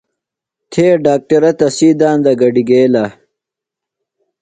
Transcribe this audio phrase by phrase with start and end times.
[0.71, 3.05] تھے ڈاکٹرہ تسی داندہ گڈیۡ گیلہ۔